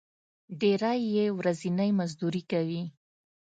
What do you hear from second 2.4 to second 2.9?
کوي.